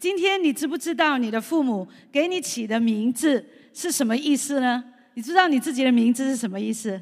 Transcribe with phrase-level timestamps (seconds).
[0.00, 3.44] 今天你知不知道你的父母给你起的名字
[3.74, 4.82] 是什么意思呢？
[5.12, 6.98] 你知道你自己的名字是什么意思？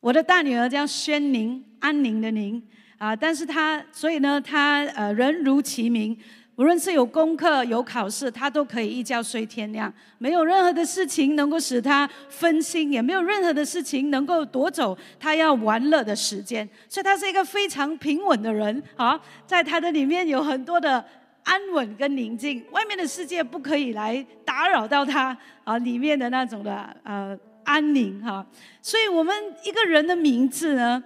[0.00, 2.60] 我的大女儿叫宣宁，安宁的宁
[2.96, 6.16] 啊，但是她所以呢，她呃人如其名。
[6.56, 16.66] 无论是有功课有考试，她都可以一觉睡天亮，没有任何的事情能够使她分心，也没有任何的事情能够夺走她要玩乐的时间。
[16.88, 21.04] 所以她是一个非常平稳的人啊，在她的里面有很多的
[21.42, 28.46] 安稳跟宁静，外面的世界不可以来打扰到他啊，里面的那种的呃安宁哈。
[28.80, 29.34] 所以我们
[29.64, 31.02] 一个人的名字呢？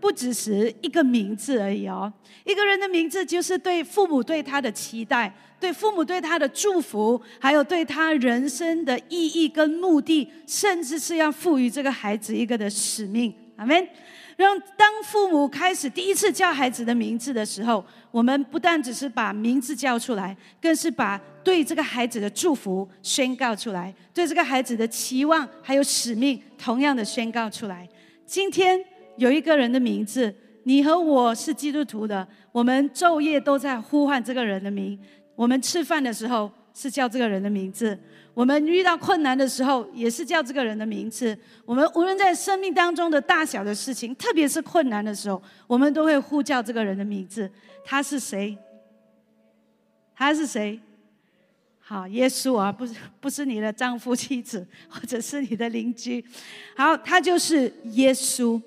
[0.00, 2.10] 不只是一个名字而已哦，
[2.44, 5.30] 一个人的名字就是对父母对他的期待，
[5.60, 13.34] 对父母对他的祝福，还有对他人生的意义跟目的，甚至是要赋予这个孩子一个的使命。
[13.56, 13.86] 阿门。
[14.42, 27.88] 让当父母开始第一次叫孩子的名字的时候，我们不但只是把名字叫出来，更是把对这个孩子的祝福宣告出来，对这个孩子的期望还有使命，同样的宣告出来。
[28.26, 28.84] 今天。
[29.16, 34.98] 有一个人的名字，你和我是基督徒的，我们昼夜都在呼唤这个人的名。
[35.36, 37.98] 我们吃饭的时候是叫这个人的名字，
[38.40, 41.38] 我们遇到困难的时候也是叫这个人的名字。
[41.66, 47.50] 我们无论在生命当中的大小的事情，特别是困难的时候，我们都会呼叫这个人的名字。
[47.84, 48.56] 他是谁？
[50.14, 50.80] 他是谁？
[51.80, 56.24] 好，耶稣啊，不是不是你的丈夫、妻子，或者是你的邻居。
[56.74, 58.58] 好，他就是耶稣。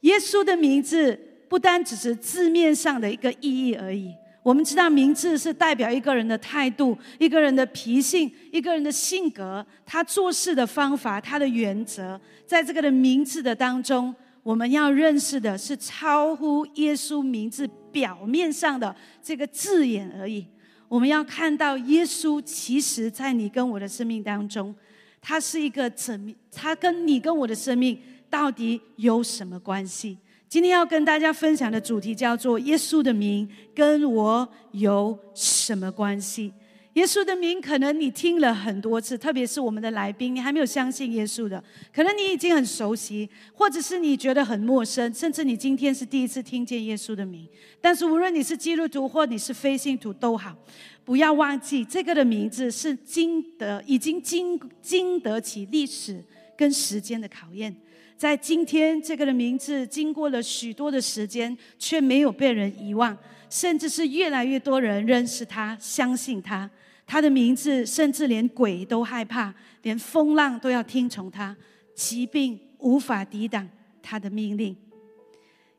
[0.00, 1.16] 耶稣的名字
[1.48, 4.12] 不单只是字面上的一个意义而已。
[4.42, 12.20] 我们知道，名字是代表一个人的态度、一个人的脾性、一个人的性格，他做事的方法、他的原则。
[12.46, 20.46] 在这个的名字的当中，我们要认识的是超乎耶稣名字表面上的这个字眼而已。
[20.88, 24.74] 我们要看到耶稣，其实在你跟我的生命当中，
[25.20, 26.34] 他是一个怎？
[26.50, 27.98] 他跟你跟我的生命。
[28.32, 30.16] 到底有什么关系？
[30.52, 36.52] 今天要跟大家分享的主题叫做“耶稣的名跟我有什么关系？”
[36.92, 47.48] 耶稣的名，可能你听了很多次，特别是我们的来宾，你还没有相信耶稣的，可能你已经很熟悉，或者是你觉得很陌生，甚至你今天是第一次听见耶稣的名。
[47.80, 50.54] 但是无论你是基督徒或你是非信徒都好，
[51.02, 56.22] 不要忘记这个的名字是经得已经经经得起历史
[56.58, 57.74] 跟时间的考验。
[58.22, 63.18] 在今天，这个的名字经过了许多的时间，却没有被人遗忘，
[63.50, 66.70] 甚至是越来越多人认识他、相信他。
[67.04, 69.52] 他的名字，甚至连鬼都害怕，
[69.82, 71.56] 连风浪都要听从他，
[71.96, 73.68] 疾病无法抵挡
[74.00, 74.76] 他的命令。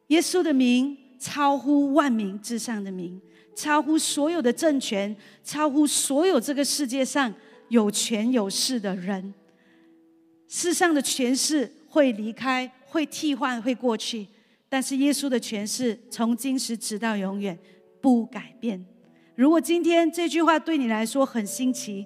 [0.07, 3.21] 耶稣的名超乎万名之上的名，
[3.55, 5.15] 超乎所有的政权，
[5.45, 7.33] 超乎所有这个世界上
[7.69, 9.33] 有权有势的人，
[10.49, 11.71] 世上的权势。
[11.93, 14.27] 会离开，会替换，会过去，
[14.67, 17.55] 但是耶稣的诠释从今时直到永远
[18.01, 18.83] 不改变。
[19.35, 22.03] 如果今天这句话对你来说很新奇，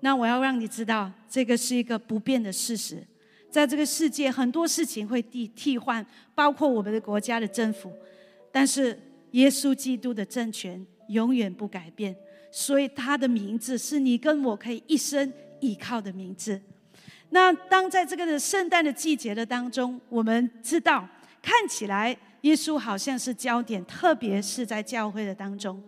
[0.00, 3.06] 那我要让你知道，这个是一个不变的事实。
[3.48, 6.04] 在这个世界，很多事情会替替换，
[6.34, 7.92] 包括我们的国家的政府，
[8.50, 8.98] 但是
[9.30, 12.16] 耶稣基督的政权永远不改变，
[12.50, 16.60] 所以他的名字是你跟我可以一生依靠的名字。
[17.30, 21.08] 那当在这个的圣诞的季节的当中，我们知道
[21.40, 25.80] 看起来耶稣好像是焦点，特别是在教会的当中，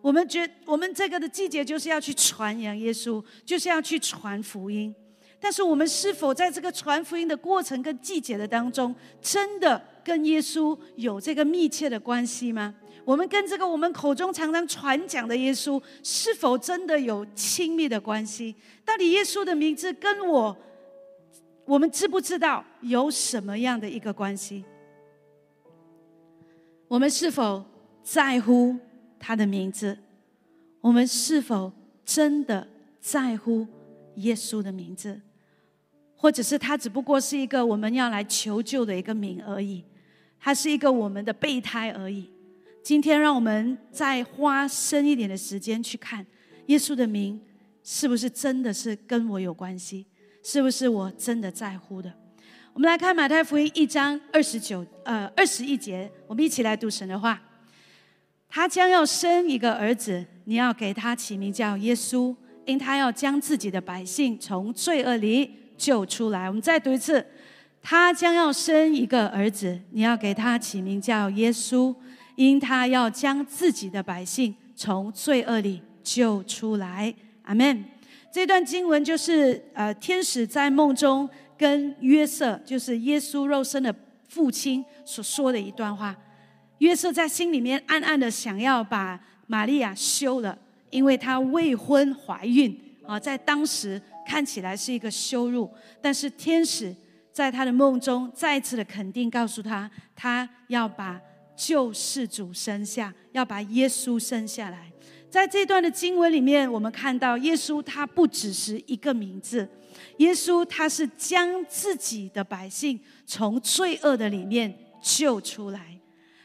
[0.00, 4.94] 我们觉我们这个的季节就是要去传扬耶稣，就是要去传福音。
[5.40, 12.72] 但是我们是否在这个传福音的过程跟季节的当中，真的跟耶稣有这个密切的关系吗？
[13.04, 18.54] 我们跟这个我们口中常常传讲的耶稣，是否真的有亲密的关系？
[18.84, 20.56] 到底耶稣的名字跟我？
[21.66, 24.64] 我们知不知道有什么样的一个关系？
[26.88, 27.64] 我们是否
[28.02, 28.76] 在乎
[29.18, 29.98] 他的名字？
[30.80, 31.72] 我们是否
[32.04, 32.68] 真的
[33.00, 33.66] 在乎
[34.16, 35.20] 耶稣的名字？
[36.14, 39.82] 或者是他只不过是一个我们要来求救的一个名而已？
[40.38, 42.30] 他是一个我们的备胎而已？
[42.82, 46.24] 今天让我们再花深一点的时间去看
[46.66, 47.40] 耶稣的名，
[47.82, 50.06] 是不是真的是跟我有关系？
[50.44, 52.12] 是不是我真的在乎的？
[52.74, 57.40] 我们来看马太福音一章二十九呃二十一节，我们一起来读神的话。
[58.46, 62.36] 他将要生一个儿子，你要给他起名叫耶稣，
[62.66, 66.46] 因他要将自己的百姓从罪恶里救出来。
[66.46, 67.24] 我们再读一次，
[67.80, 71.94] 他将要生一个儿子，你要给他起名叫耶稣，
[72.36, 77.14] 因他要将自己的百姓从罪恶里救出来。
[77.44, 77.82] 阿门。
[78.34, 83.94] 这段经文就是呃，天使在梦中跟约瑟，就是耶稣肉身的
[84.26, 86.16] 父亲所说的一段话。
[86.78, 90.58] 约瑟在心里面暗暗的想要把玛利亚休了，
[90.90, 92.76] 因为她未婚怀孕
[93.06, 95.70] 啊，在当时看起来是一个羞辱。
[96.02, 96.92] 但是天使
[97.30, 101.20] 在他的梦中再次的肯定告诉他，他要把
[101.54, 104.90] 救世主生下，要把耶稣生下来。
[105.34, 109.68] 在这段的经文里面，我们看到耶稣他不只是一个名字，
[110.18, 114.72] 耶稣他是将自己的百姓从罪恶的里面
[115.02, 115.98] 救出来，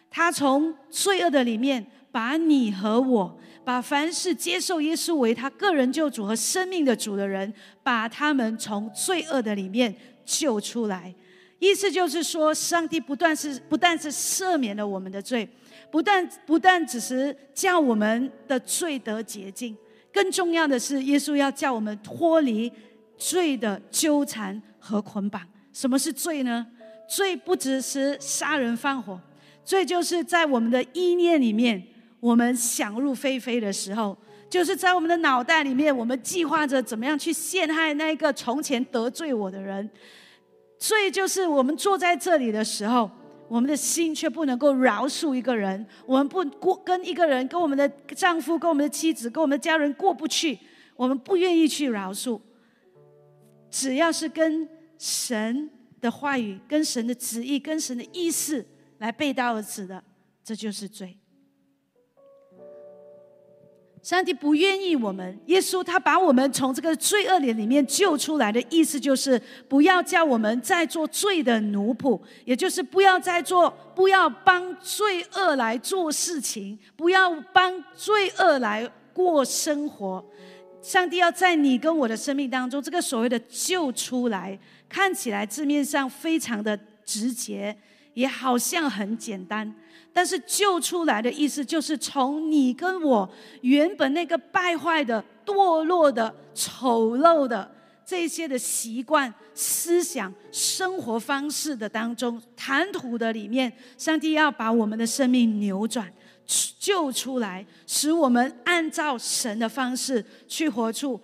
[0.09, 7.53] 他从罪恶的里面把你和我，把凡是接受耶稣为他个人救主和生命的主的人，
[7.83, 9.95] 把他们从罪恶的里面
[10.25, 11.13] 救出来。
[11.59, 15.47] 意思就是说，上帝不断是不但是赦免了我们的罪。
[15.91, 19.75] 不但不但只是叫我们的罪得洁净，
[20.13, 22.71] 更重要的是，耶稣要叫我们脱离
[23.17, 25.41] 罪的纠缠和捆绑。
[25.73, 26.65] 什么是罪呢？
[27.07, 29.19] 罪不只是杀人放火，
[29.65, 31.81] 罪就是在我们的意念里面，
[32.19, 34.15] 我们想入非非的时候，
[34.47, 39.89] 就是在我们的脑袋里面，我们计划着怎么样去陷害那个从前得罪我的人。
[40.77, 43.09] 罪就是我们坐在这里的时候。
[43.49, 50.57] 我们的心却不能够饶恕一个人，我们不过跟一个人，跟我们的丈夫、跟我们的妻子、跟我们的家人过不去，
[50.95, 52.39] 我们不愿意去饶恕。
[53.69, 54.67] 只要是跟
[54.97, 55.69] 神
[55.99, 58.65] 的话语、跟神的旨意、跟神的意思
[58.99, 60.03] 来背道而驰的，
[60.43, 61.18] 这就是罪。
[64.09, 80.25] 上帝不愿意我们，耶稣他把我们从这个罪恶里里面救出来的意思，就是不要叫我们再做罪的奴仆，也就是不要再做，不要帮罪恶来做事情，不要帮罪恶来过生活。
[80.81, 84.57] 上帝要在你跟我的生命当中，这个所谓的救出来，
[84.89, 86.75] 看起来字面上非常的
[87.05, 87.77] 直接，
[88.15, 89.71] 也好像很简单。
[90.11, 93.29] 但是救出来的意思，就是从你跟我
[93.61, 97.69] 原本那个败坏的、堕落的、丑陋的
[98.05, 106.11] 这些的习惯、思想、生活方式的当中，谈吐的里面，上帝要把我们的生命扭转、
[106.79, 111.21] 救出来，使我们按照神的方式去活出、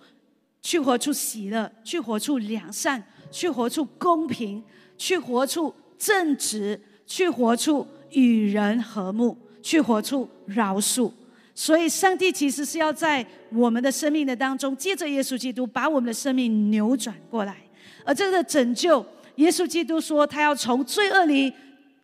[0.62, 3.02] 去活出喜乐、去活出良善、
[3.32, 4.62] 去活出公平、
[4.96, 7.86] 去活出正直、去活出。
[8.16, 11.12] 与人和睦，去活出饶恕。
[11.54, 17.56] 所以，上帝其实是要在我们的生命的当中，借着耶稣基督，把我们的生命扭转过来。
[18.04, 19.04] 而这个拯救，
[19.36, 21.52] 耶稣基督说，他要从罪恶里，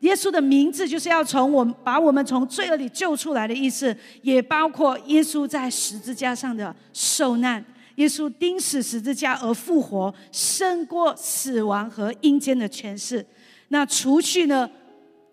[0.01, 7.65] 耶稣的名字就是要从我们把我们从罪恶里救出来的意思，也包括耶稣在十字架上的受难，
[7.97, 13.25] 耶稣钉死十字架而复活，胜过死亡和阴间的权势。
[13.69, 14.69] 那除去呢？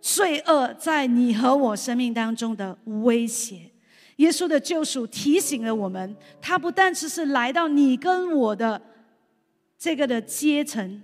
[0.02, 3.70] 罪恶在你和我生命当中的威胁，
[4.16, 8.82] 耶稣的救赎提醒了我们，他不但只是来到你跟我的
[9.78, 11.02] 这个的阶层，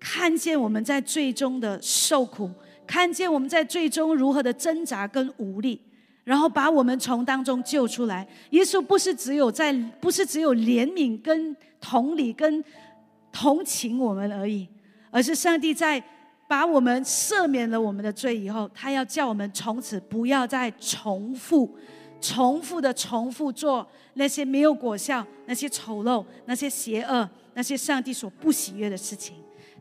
[0.00, 2.50] 看见我们在最终的受苦，
[2.86, 5.80] 看见我们在最终如何的挣扎跟无力，
[6.24, 8.26] 然后把我们从当中救出来。
[8.50, 12.64] 耶稣不是只有在，不是只有怜悯跟同理跟
[13.30, 14.66] 同情我们而已，
[15.12, 16.02] 而是上帝在。
[16.48, 21.76] 把我们赦免了我们的罪以后，他要叫我们从此不要再重复、
[22.20, 29.36] 重复的重复做那些没有果效、那些丑陋、那些邪恶、那些上帝所不喜悦的事情。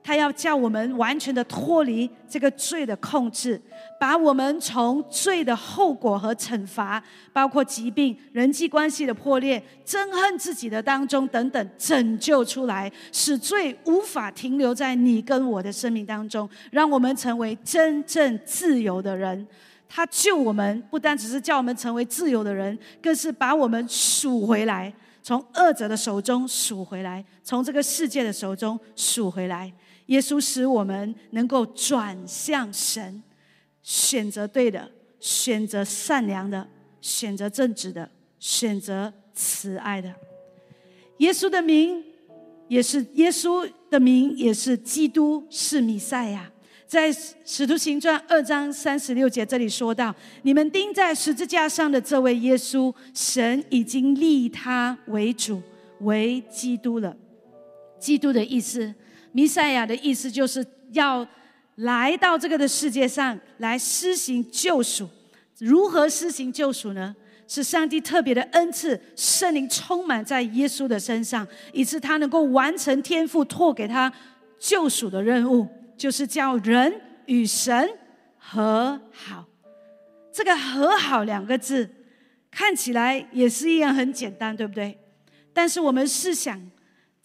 [0.05, 3.59] 他要叫我们完全的脱离这个罪的控制，
[3.99, 19.47] 把我们从罪的后果和惩罚，包括疾病、人际关系的破裂、憎恨自己的当中等等，拯救出来，使罪无法停留在你跟我的生命当中，让我们成为真正自由的人。
[19.89, 24.93] 他救我们，不单只是叫我们成为自由的人，更是把我们赎回来，
[25.23, 29.73] 从恶者的手中赎回来，从这个世界的手中赎回来。
[30.07, 33.23] 耶稣使我们能够转向神，
[33.81, 36.67] 选择对的，选择善良的，
[37.01, 38.09] 选择正直的，
[38.39, 40.13] 选择慈爱的。
[41.17, 42.03] 耶稣的名
[42.67, 46.51] 也是耶稣的名，也是基督，是弥赛亚。
[46.85, 55.59] 在使徒行传二章三十六节这里说到：“你们钉在十字架上的这位耶稣，神已经立他为主，
[56.01, 57.17] 为基督了。”
[57.99, 58.93] 基督的意思。
[59.35, 61.27] 弥赛亚的意思就是要
[61.75, 65.09] 来到这个的世界上来施行救赎。
[65.57, 67.13] 如何施行救赎呢？
[67.45, 74.11] 是上帝特别的恩赐，圣灵充满在耶稣的身上，以致他能够完成天父托给他
[74.57, 77.89] 救赎的任务，就是叫人与神
[78.37, 79.45] 和好。
[80.31, 81.89] 这个“和好”两个字
[82.49, 84.97] 看起来也是一样很简单，对不对？
[85.53, 86.59] 但是我们试想，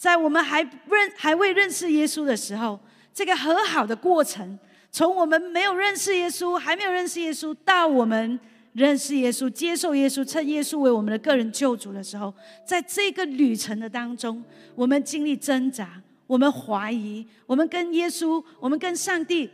[0.01, 2.81] 在我们还认还未认识耶稣的时候，
[3.13, 4.59] 这个和好的过程，
[4.91, 8.41] 从我们没有认识耶稣，还没有认识耶稣，到我们。
[8.73, 12.33] 认识耶稣，接受耶稣，称耶稣为我们的个人救主的时候，
[12.65, 14.41] 在这个旅程的当中，
[14.77, 19.51] 我们经历挣扎，我们怀疑，我们跟耶稣，我们跟上帝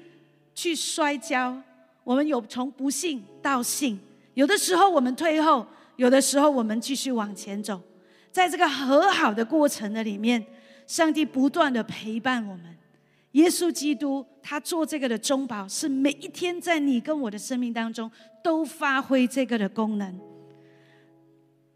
[0.55, 1.59] 去摔跤，
[2.05, 3.99] 我们有从不信到信，
[4.35, 7.81] 有的时候我们退后，有的时候我们继续往前走，
[8.37, 10.45] 在这个和好的过程的里面，
[10.87, 12.77] 上帝不断的陪伴我们。
[13.33, 18.11] 耶稣基督，他做这个的中保，是每一天在你跟我的生命当中
[18.45, 20.21] 都发挥这个的功能。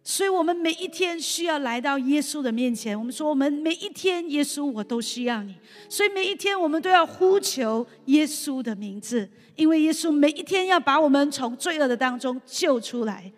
[0.04, 2.98] 所以，我们每一天需要来到耶稣的面前。
[2.98, 5.54] 我们说，我们每一天，耶稣，我都需要你。
[5.88, 9.26] 所以，每一天我们都要呼求耶稣的名字，
[9.56, 13.32] 因为耶稣每一天要把我们从罪恶的当中救出来。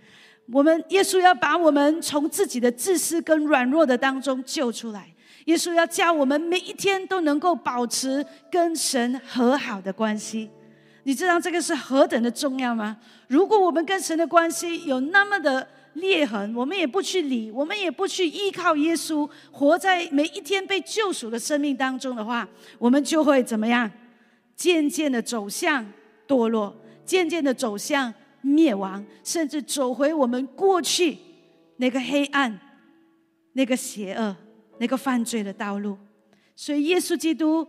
[0.52, 5.09] 我们耶稣要把我们从自己的自私跟软弱的当中救出来。
[5.47, 10.49] 耶稣要教我们每一天都能够保持跟神和好的关系，
[11.02, 12.97] 你知道这个是何等的重要吗？
[13.26, 23.90] 如果我们跟神的关系有那么的裂痕，我们也不去理，我们也不去依靠耶稣，活在每一天被救赎的生命当中的话，我们就会怎么样？
[24.54, 25.85] 渐渐的走向
[26.28, 31.16] 堕落，渐渐的走向灭亡，甚至走回我们过去
[31.78, 32.61] 那个黑暗、
[33.54, 34.37] 那个邪恶。
[34.78, 35.96] 那个犯罪的道路，
[36.56, 37.64] 所以耶稣基督，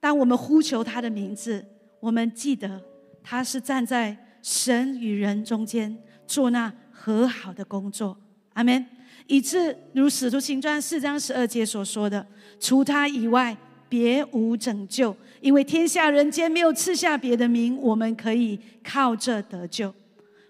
[0.00, 1.62] 当我们呼求他的名字，
[2.00, 2.80] 我们记得
[3.22, 5.94] 他是站在神与人中间
[6.26, 8.16] 做那和好的工作。
[8.54, 8.86] 阿门。
[9.26, 12.26] 以致如使徒行传四章十二节所说的
[12.58, 13.54] ：“除他以外，
[13.88, 19.92] 别无拯救，因为天下人间没有赐下别的名，我们可以靠这得救。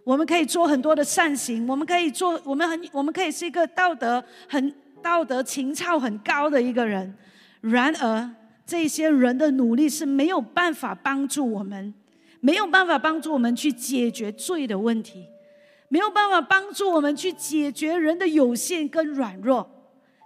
[0.05, 4.73] 我们可以做很多的善行，我们可以做，我们很，我们可以是一个道德很。”
[5.05, 7.15] 道德情操很高的一个人，
[7.61, 8.31] 然而
[8.65, 11.93] 这些人的努力是没有办法帮助我们，
[12.41, 15.27] 没有办法帮助我们去解决罪的问题，
[15.91, 19.71] 没有办法帮助我们去解决人的有限跟软弱。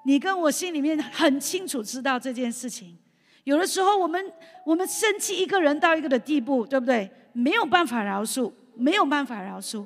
[0.04, 2.96] 你跟我心里面很清楚知道这件事情。
[3.42, 4.24] 有的时候，我们
[4.64, 7.10] 我们生气一个人到一个的地步，对不对？
[7.32, 9.84] 没有办法饶恕，没有办法饶恕。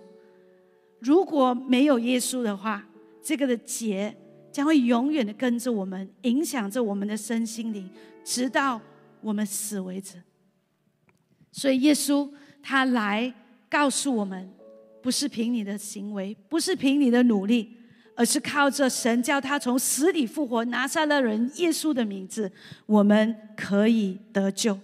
[1.01, 2.87] 如果没有耶稣的话，
[3.21, 4.17] 这个的结。
[4.53, 7.89] 将会永远的跟着我们，影响着我们的身心灵，
[8.23, 8.79] 直到
[9.23, 10.23] 我们死为止。
[11.51, 12.31] 所以耶稣
[12.63, 13.33] 他来
[13.71, 14.53] 告诉我们，
[15.01, 17.75] 不是凭你的行为，不是凭你的努力，
[18.15, 22.53] 而是靠着神叫他从死里复活，拿下了人耶稣的名字，
[22.85, 24.79] 我们可以得救，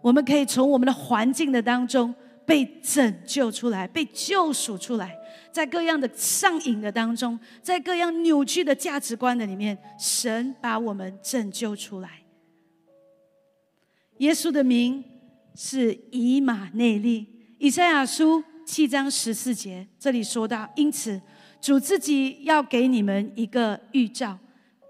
[0.00, 2.14] 我们可以从我们的环境的当中
[2.46, 5.16] 被拯救出来，被救赎出来。
[5.52, 12.22] 在各样的上瘾的当中，在各样扭曲的价值观的里面，神把我们拯救出来。
[14.18, 15.02] 耶稣的名
[15.54, 17.26] 是以马内利。
[17.58, 21.20] 以赛亚书七章十四节这里说到：因此
[21.60, 24.38] 主自己要给你们一个预兆，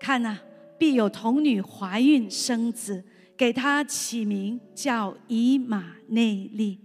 [0.00, 0.38] 看呐，
[0.78, 3.04] 必有童女怀孕生子，
[3.36, 6.80] 给他起名叫以马内利。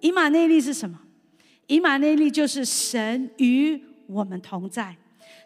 [0.00, 0.98] 以马内利是什么？
[1.66, 4.96] 以马内利就是神与我们同在，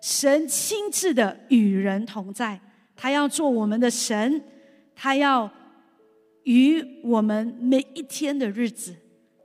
[0.00, 2.60] 神亲自的与人同在，
[2.96, 4.42] 他要做我们的神，
[4.94, 5.50] 他要
[6.44, 8.94] 与我们每一天的日子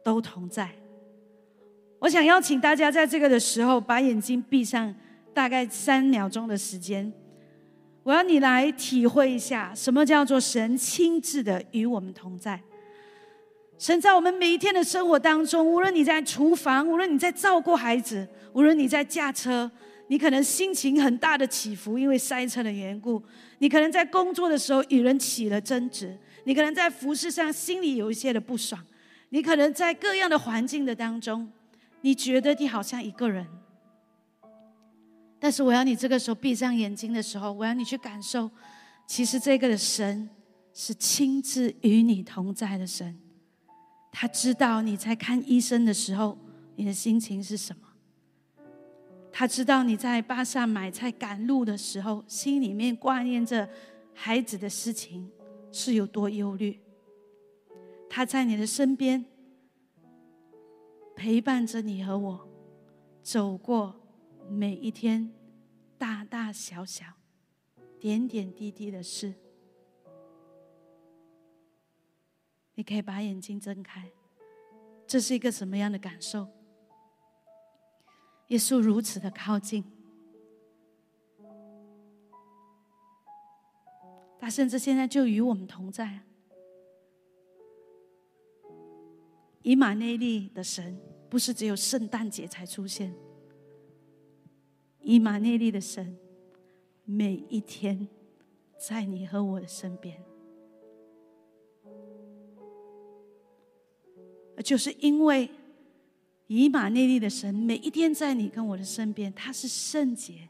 [0.04, 0.70] 都同在。
[2.00, 4.96] 我想邀请大家在这个的时候，把眼睛闭上，
[5.34, 7.12] 大概三秒钟的时间，
[8.04, 12.62] 我要你来体会一下，什么叫做神亲自的与我们同在。
[13.79, 19.71] 神在我们每一天的生活当中，无论你在厨房，无论你在照顾孩子，无论你在驾车，
[20.07, 23.24] 你可能心情很大的起伏，因为塞车的缘故；
[23.59, 26.09] 你可能在工作的时候与人起了争执；
[26.43, 28.77] 你可能在服饰上心里有一些的不爽；
[29.29, 31.50] 你可能在各样的环境的当中，
[32.01, 33.48] 你觉得你好像一个人。
[35.39, 38.51] 但是我要你这个时候闭上眼睛的时候，我要你去感受，
[39.07, 40.29] 其实这个的神
[40.74, 43.17] 是亲自与你同在的神。
[44.12, 46.38] 他知道你在看医生的时候，
[46.75, 47.88] 你的心情是什么？
[49.32, 53.70] 他知道你在巴萨买菜赶路的时候，心里面挂念着
[54.13, 55.32] 孩子的事情
[55.72, 56.80] 是有多忧虑。
[58.10, 59.24] 他在你的身边
[61.16, 62.50] 陪伴着你和我，
[63.22, 63.96] 走过
[64.50, 65.32] 每一天
[65.98, 67.06] 大大小小、
[68.00, 69.36] 点点滴滴的事。
[72.79, 74.09] 你可以把眼睛睁开，
[75.05, 76.48] 这是一个什么样的感受？
[78.48, 79.83] 耶稣如此的靠近，
[84.39, 86.21] 他甚至现在就与我们同在。
[89.62, 90.98] 以马内利的神
[91.29, 93.13] 不是只有圣诞节才出现，
[95.01, 96.17] 以马内利的神
[97.03, 98.07] 每一天
[98.77, 100.28] 在你和我的身边。
[104.63, 105.50] 就是因为
[106.48, 110.50] 以马内利的神每一天在你跟我的身边，他是圣洁，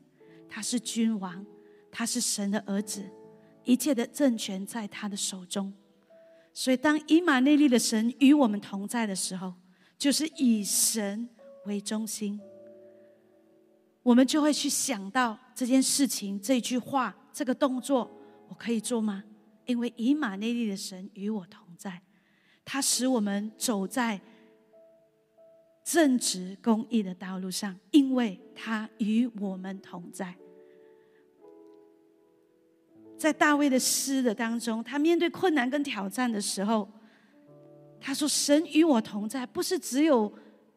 [0.50, 1.46] 他是君王，
[1.92, 3.04] 他是神的儿子，
[3.64, 5.74] 一切的政权在他的手中。
[6.54, 9.54] 所以，当以马内利的神与我们同在的时候，
[9.98, 11.30] 就是以神
[11.66, 12.40] 为中心，
[14.02, 18.10] 我们就会去想到这件事情、这句话、这个动作，
[18.48, 19.24] 我可以做吗？
[19.66, 22.02] 因为以马内利的神与我同在。
[22.72, 24.22] 他使我们走在
[25.84, 30.36] 正直公义的道路上，因为他与我们同在。
[33.18, 36.88] 在大卫的诗的当中，他面对困难跟挑战的时候，
[38.00, 40.32] 他说：“神与我同在，不是只有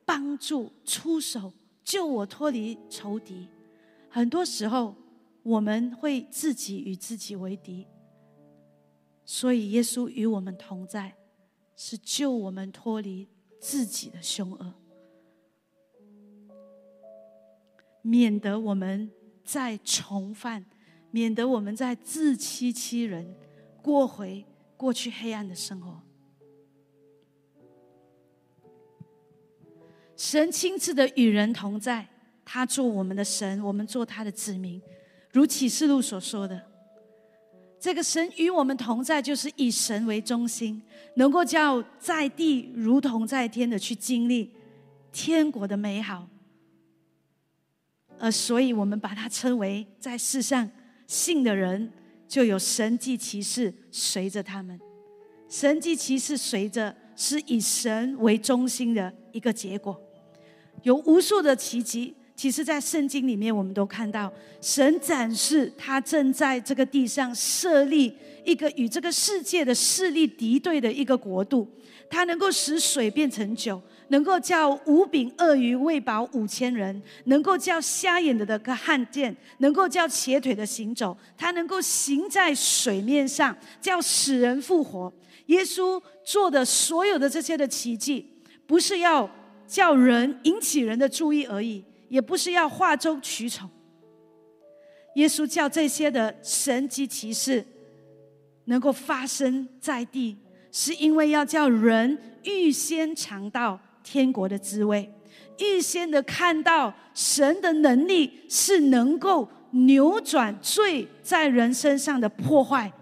[0.06, 1.52] 帮助、出手
[1.84, 3.46] 救我脱离仇敌。
[4.08, 4.96] 很多时候，
[5.42, 7.86] 我们会自己与自己为敌。
[9.26, 11.12] 所以，耶稣与我们同在。”
[11.84, 13.26] 是救我们脱离
[13.58, 14.72] 自己的凶恶，
[18.02, 19.10] 免得我们
[19.42, 20.64] 再重犯，
[21.10, 23.34] 免得我们再自欺欺人，
[23.82, 24.46] 过回
[24.76, 26.00] 过去黑暗的生活。
[30.16, 32.08] 神亲自的与人同在，
[32.44, 34.80] 他做我们的神，我们做他的子民，
[35.32, 36.71] 如启示录所说的。
[37.82, 40.80] 这个神与我们同在，就是以神为中心，
[41.16, 44.52] 能够叫在地如同在天的去经历
[45.10, 46.28] 天国的美好。
[48.20, 50.70] 而所以，我们把它称为在世上
[51.08, 51.92] 信的人，
[52.28, 54.80] 就有神迹奇事随着他们。
[55.48, 60.00] 神迹奇事随着是以神为中心的一个结果，
[60.84, 62.14] 有无数的奇迹。
[62.42, 64.28] 其实，在圣经里面，我们都看到
[64.60, 68.12] 神展示他正在这个地上设立
[68.44, 71.70] 一个与这个世界的势力敌对的一个国度。
[72.10, 81.16] 他能够使水变成酒，能够叫五饼鳄鱼喂饱五千人，能够叫瞎眼的的个看见，能够叫瘸腿的行走。
[81.38, 85.12] 他能够行在水面上，叫死人复活。
[85.46, 88.26] 耶稣做的所有的这些的奇迹，
[88.66, 89.30] 不是要
[89.64, 91.84] 叫人引起人的注意而已。
[92.12, 93.70] 也不是要哗众取宠。
[95.14, 97.64] 耶稣叫这些的神迹奇事
[98.66, 100.36] 能够发生在地，
[100.70, 105.10] 是因为要叫人预先尝到天国的滋味，
[105.58, 112.92] 预先的看到神的能力是能够扭转罪在人身上的破坏。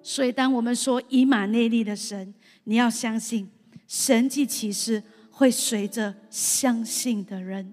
[0.00, 3.50] 所以，当我们说以马内利的神，你要相信
[3.88, 5.02] 神迹奇事。
[5.40, 7.72] 会随着相信的人，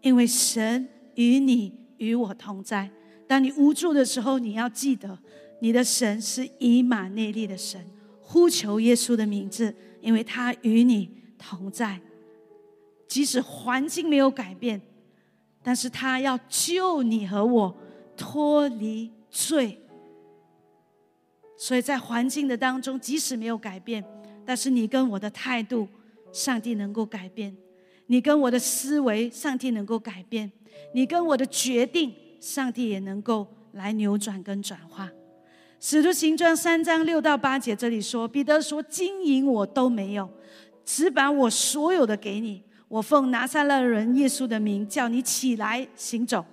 [0.00, 2.90] 因为神与你与我同在。
[3.28, 5.18] 当你无助的时候，你要记得，
[5.60, 7.84] 你的神是以马内利的神，
[8.22, 12.00] 呼求耶稣的名字，因为他与你同在。
[13.06, 14.80] 即使环境没有改变，
[15.62, 17.76] 但是他要救你和我
[18.16, 19.78] 脱离罪。
[21.58, 24.02] 所以在环境的当中，即使没有改变，
[24.46, 25.86] 但是你跟我的态度。
[26.34, 27.56] 上帝能够改变
[28.08, 30.50] 你跟我的思维，上帝能够改变
[30.92, 35.10] 你跟我的决定，上帝也能够来扭转跟转化。
[35.78, 40.28] 使徒行传三章六到八节这里说，彼得说：“金银我都没有，
[40.84, 42.62] 只把我所有的给你。
[42.88, 46.44] 我奉拿撒勒人耶稣的名叫你起来行走。”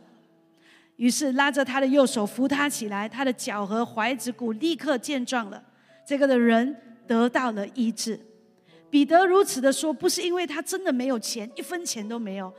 [0.98, 5.64] 于是拉着他的右手扶他起来，他的脚和踝子骨立刻健壮了。
[6.06, 6.76] 这个的人
[7.08, 8.20] 得到了医治。
[8.92, 12.54] 彼得如此的说，不是因为他真的没有钱，一分钱都没有。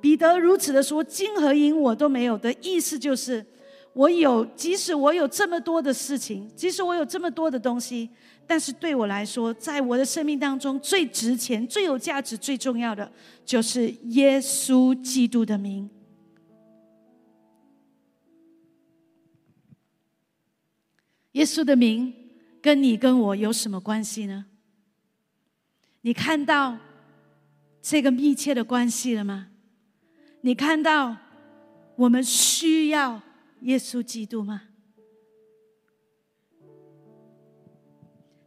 [0.00, 3.44] 彼得如此的说，金和银我都没有的意思就是，
[3.92, 8.08] 我有，即使我有这么多的事情，即使我有这么多的东西，
[8.46, 13.12] 但是对我来说，在我的生命当中最值钱、最有价值、最重要的，
[13.44, 15.88] 就是耶稣基督的名。
[21.32, 22.14] 耶稣的名
[22.62, 24.46] 跟你跟我有什么关系呢？
[26.06, 26.76] 你看到
[27.80, 29.48] 这个密切的关系了吗？
[30.42, 31.16] 你看到
[31.96, 33.22] 我们需要
[33.62, 34.64] 耶稣基督吗？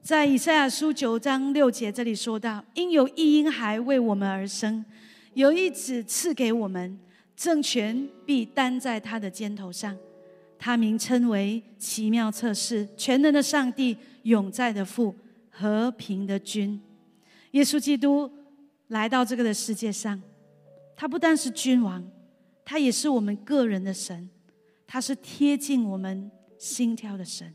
[0.04, 4.86] 在以赛亚书九章六节这里说到：“因有一婴孩为我们而生，
[5.34, 7.00] 有一子赐给我们，
[7.36, 9.98] 政权必担在他的肩头上。
[10.60, 15.16] 他名称为奇妙测试、全能的上帝、永在的父、
[15.50, 16.80] 和平的君。”
[17.52, 18.32] 耶稣基督
[18.88, 20.22] 来到这个的世界上，
[20.96, 22.06] 他不但是君王，
[22.64, 24.30] 他也是我们个人的神，
[24.86, 27.54] 他是贴近我们心跳的神。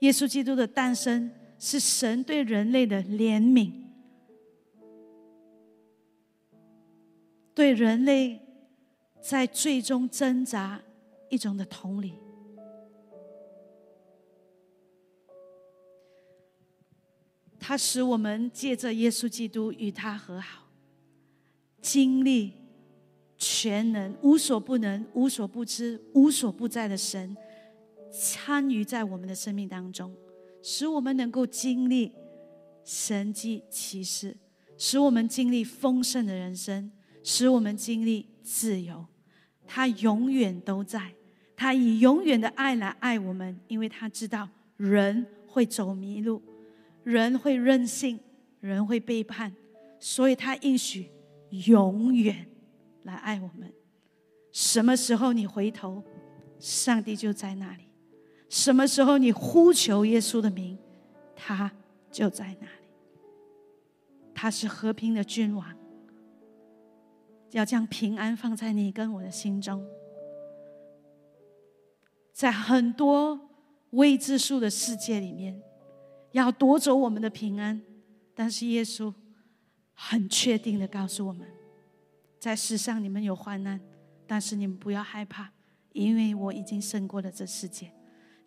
[0.00, 1.30] 耶稣基督的诞生。
[1.56, 3.72] 是神对人类的怜悯，
[7.54, 8.38] 对人类
[9.22, 10.82] 在最终挣扎
[11.30, 12.12] 一种的同理。
[17.66, 20.68] 他使我们借着耶稣基督与他和好，
[21.80, 22.52] 经历
[23.38, 27.34] 全能、无所不能、无所不知、无所不在的神
[28.12, 30.14] 参与在我们的生命当中。
[30.62, 32.12] 使我们能够经历
[32.84, 34.36] 神迹奇事，
[34.76, 39.06] 使我们经历丰盛的人生，使我们经历自由。
[39.66, 41.14] 他永远都在，
[41.56, 44.46] 他以永远的爱来爱我们，因为他知道
[44.76, 46.42] 人会走迷路，
[47.04, 48.18] 人会任性，
[48.60, 49.54] 人会背叛，
[50.00, 51.10] 所以他应许
[51.66, 52.46] 永远
[53.04, 53.72] 来爱我们。
[54.50, 56.02] 什么时候你回头，
[56.58, 57.84] 上帝就在那里。
[58.48, 60.78] 什么时候你呼求耶稣的名，
[61.34, 61.70] 他
[62.10, 62.72] 就在那里。
[64.34, 65.76] 他是和平的君王，
[67.50, 69.84] 要将平安放在你跟我的心中。
[72.32, 73.48] 在很多
[73.90, 75.60] 未知数的世界里面，
[76.34, 77.80] 要夺走我们的平安，
[78.34, 79.14] 但是耶稣
[79.92, 81.46] 很确定的告诉我们，
[82.40, 83.80] 在世上你们有患难，
[84.26, 85.52] 但是你们不要害怕，
[85.92, 87.92] 因为我已经胜过了这世界。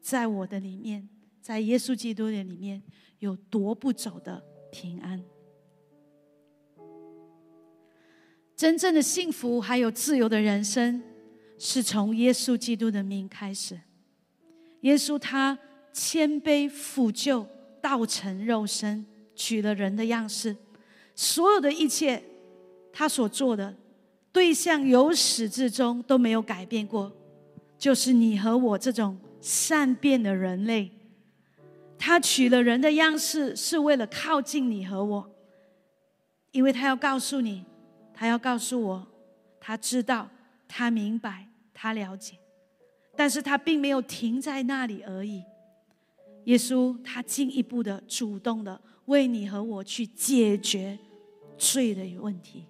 [0.02, 1.08] 在我的里面，
[1.42, 2.84] 在耶稣基督的里面，
[3.20, 5.24] 有夺不走的平安。
[8.54, 11.02] 真正的幸福还有自由的人生，
[11.58, 13.80] 是从耶稣基督的名开始。
[14.82, 15.58] 耶稣他
[15.94, 17.48] 谦卑俯就，
[17.88, 20.56] 道成肉身，取了人的样式。
[21.16, 22.22] 所有的一切，
[22.92, 23.76] 他所做的
[24.32, 27.12] 对象由始至终都没有改变过，
[27.78, 29.18] 就是你和我这种。
[29.40, 30.92] 善变的人类，
[31.98, 35.30] 他取了人的样式，是为了靠近你和我，
[36.52, 37.64] 因为他要告诉你，
[38.14, 39.08] 他要告诉我，
[39.62, 40.28] 他知道，
[40.68, 42.34] 他明白，他了解，
[43.16, 45.44] 但是他并没有停在那里而已。
[46.48, 50.98] 耶稣他进一步的、主动的为你和我去解决
[51.58, 52.66] 罪的问题。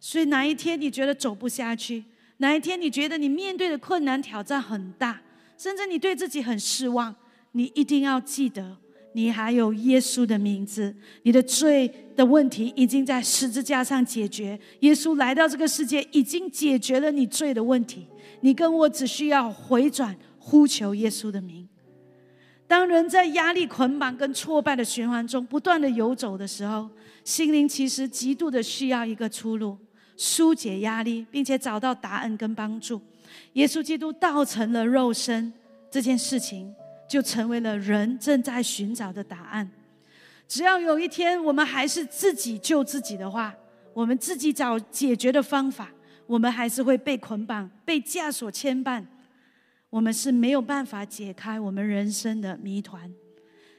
[0.00, 2.04] 所以哪一天你觉得走不下去，
[2.38, 5.20] 哪一天你觉得你面对的困难挑战很大。
[5.56, 7.14] 甚至你对自己很失望，
[7.52, 8.76] 你一定要记得，
[9.12, 14.58] 你还有耶稣的名字，你的罪的问题已经在十字架上解决。
[14.80, 18.06] 耶稣来到这个世界，已经解决了你罪的问题。
[18.40, 21.68] 你跟我只需要回转，呼求耶稣的名。
[22.66, 26.88] 当人在压力捆绑跟挫败的循环中不断的游走的时候，
[27.22, 29.76] 心灵其实极度的需要一个出路，
[30.16, 33.00] 疏解压力，并且找到答案跟帮助。
[33.54, 35.52] 耶稣基督道成了肉身
[35.90, 36.74] 这件事情，
[37.08, 39.70] 就成为了人正在寻找的答案。
[40.48, 43.54] 只要有一天我们还是自己救自己的话，
[43.92, 45.90] 我们自己找解决的方法，
[46.26, 49.04] 我们还是会被捆绑、被枷锁牵绊。
[49.94, 53.14] 我们是没有办法解开我们人生的谜团，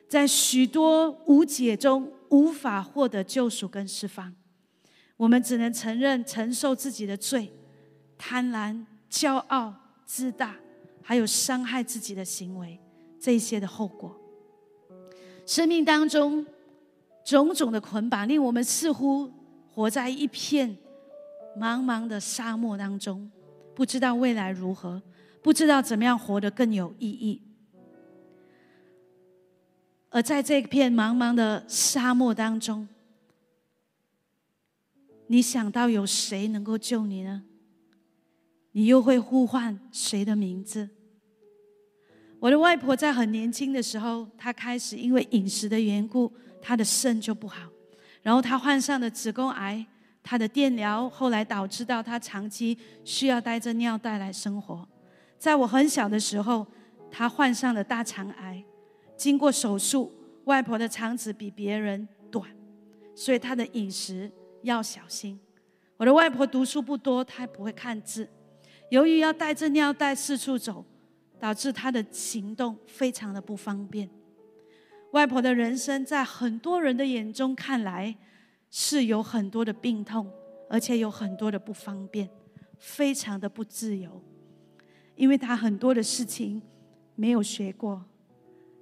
[0.07, 4.33] 在许多无解中无法获得救赎跟释放。
[5.17, 7.51] 我们只能承认承受自己的罪，
[8.17, 8.85] 贪婪。
[9.09, 9.73] 骄傲、
[10.05, 10.55] 自大，
[11.01, 12.77] 还有伤害自己的行为，
[13.19, 14.13] 这些的后果。
[15.45, 16.45] 生命当中
[17.23, 19.31] 种种的捆绑，令我们似乎
[19.69, 20.75] 活在一片
[21.57, 23.31] 茫茫的沙漠当中，
[23.73, 25.01] 不知道未来如何，
[25.45, 27.39] 不知道怎么样活得更有意义。
[30.09, 32.87] 而在这片茫茫的沙漠当中，
[35.27, 37.43] 你想到有谁能够救你呢？
[38.71, 40.89] 你又会呼唤谁的名字？
[42.39, 47.69] 我的外婆在很年轻的时候，她开始因为饮食的缘故，她的肾就不好，
[48.23, 49.85] 然后她患上了子宫癌，
[50.23, 54.89] 她的电疗后来导致到她长期需要带着尿袋来生活。
[55.45, 56.65] 在我很小的时候，
[57.11, 58.65] 她患上了大肠癌，
[59.15, 60.11] 经过手术，
[60.45, 62.49] 外婆的肠子比别人短，
[63.13, 64.31] 所以她的饮食
[64.63, 65.39] 要小心。
[65.97, 68.27] 我的外婆读书不多，她不会看字，
[68.89, 70.83] 由于要带着尿袋四处走，
[71.39, 74.09] 导致她的行动非常的不方便。
[75.11, 78.15] 外婆的人生在很多人的眼中看来
[78.71, 80.27] 是有很多的病痛，
[80.71, 82.27] 而且有很多的不方便，
[82.79, 84.19] 非常的不自由，
[85.15, 86.61] 因为他很多的事情
[87.15, 88.03] 没有学过，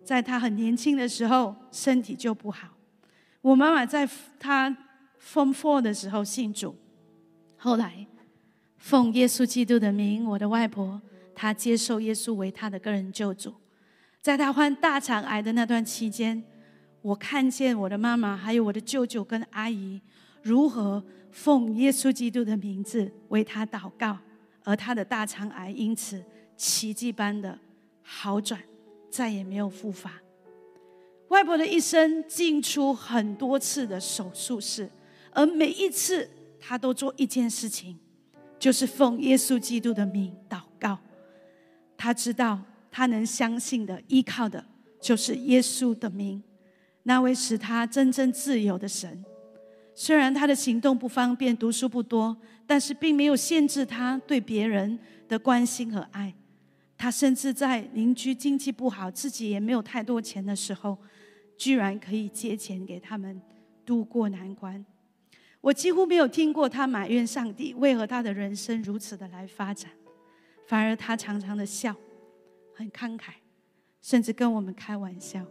[0.04, 2.70] 在他很年轻的时候身体就不好。
[3.42, 4.08] 我妈妈在
[4.40, 4.70] 她
[5.22, 6.76] Form Four 的时候信主。
[7.58, 8.08] 后来，
[8.78, 11.02] 奉耶稣基督的名，我的外婆
[11.36, 13.54] 她接受耶稣为她的个人救主。
[14.22, 16.44] 在她患大肠癌的那段期间，
[17.02, 20.02] 我看见我的妈妈还有我的舅舅跟阿姨
[20.42, 24.18] 如何奉耶稣基督的名字为她祷告，
[24.64, 26.24] 而他的大肠癌因此
[26.56, 27.58] 奇迹般的
[28.02, 28.62] 好转，
[29.10, 30.12] 再也没有复发。
[31.30, 34.90] 外婆的一生进出很多次的手术室，
[35.32, 36.30] 而每一次。
[36.66, 38.00] 他都做一件事情，
[38.58, 40.98] 就是奉耶稣基督的名祷告。
[41.98, 42.58] 他知道
[42.90, 44.64] 他能相信的、依靠的，
[45.02, 46.42] 就是耶稣的名，
[47.04, 49.26] 那位使他真正自由的神。
[49.94, 56.34] 虽然他的行动不方便、读书不多，但是并没有限制他对别人的关心和爱。
[56.98, 60.98] 他甚至在邻居经济不好、自己也没有太多钱的时候，
[61.58, 63.42] 居然可以借钱给他们
[63.86, 64.86] 渡过难关。
[65.60, 69.92] 我几乎没有听过他埋怨上帝为何他的人生如此的来发展，
[70.68, 71.96] 反而他常常的笑，
[72.74, 73.32] 很慷慨，
[74.02, 75.46] 甚至跟我们开玩笑。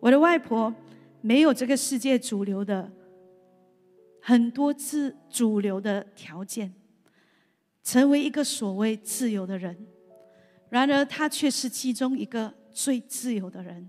[0.00, 0.74] 我的外婆
[1.20, 2.90] 没有这个世界主流的
[4.28, 6.74] 很多自主流的条件，
[7.82, 9.86] 成为一个所谓自由的人，
[10.68, 13.88] 然而他却是其中一个最自由的人。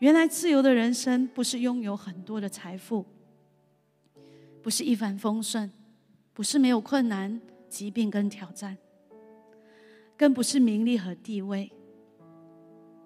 [0.00, 3.06] 原来自由的人生不是拥有很多的财富。
[4.60, 5.70] 不是一帆风顺，
[6.32, 8.76] 不是没有困难、疾病跟挑战，
[10.16, 11.70] 更不是名利和地位。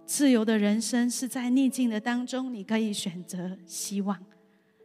[0.07, 4.17] 自由的人生是在逆境的当中，你可以选择希望；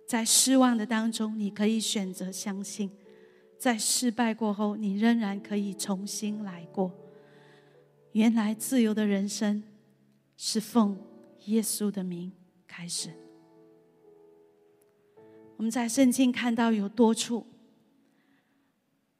[0.07, 2.89] 在失望的当中，你可以选择相信；
[3.57, 6.91] 在失败过后，你仍然可以重新来过。
[8.11, 9.63] 原来，自由的人生
[10.37, 10.97] 是奉
[11.45, 12.31] 耶稣的名
[12.67, 13.09] 开始。
[15.57, 17.45] 我们在圣经看到有多处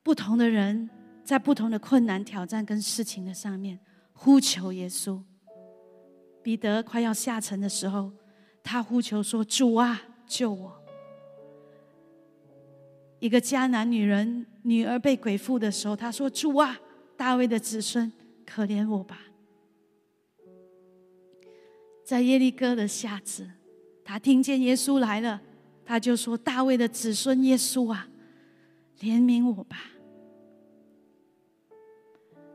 [0.04, 0.89] 不同的人，
[1.24, 3.80] 在不同的困难、挑战跟事情的上面
[4.13, 5.21] 呼求耶稣。
[6.43, 8.12] 彼得快要下沉的时候，
[8.62, 10.82] 他呼求说：“主啊，救我！”
[13.20, 16.78] 一个迦南女人女儿被鬼附的时候，她说：“主啊，
[17.18, 18.12] 大卫的子孙，
[18.46, 19.20] 可怜我吧！”
[22.06, 23.50] 在耶利哥的下子，
[24.04, 25.42] 他听见耶稣来了。
[25.84, 28.08] 他就说：“大卫的子孙耶稣啊，
[29.00, 29.78] 怜悯我吧。”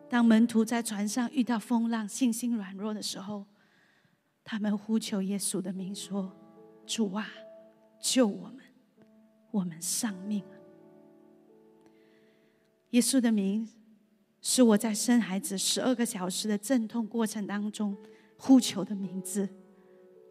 [0.09, 3.47] 当门徒在船上遇到风浪、信心软弱的时候，
[4.45, 6.33] 他们呼求耶稣的名说
[6.87, 7.29] ：“主啊，
[8.01, 8.65] 救我们，
[9.51, 10.59] 我们丧命了。”
[12.91, 13.69] 耶稣的名
[14.41, 17.97] 是我在生孩子十二个小时的阵痛过程当中
[18.37, 19.49] 呼求的名字，